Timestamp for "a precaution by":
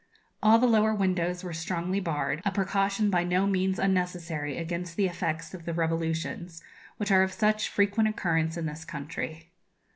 2.43-3.23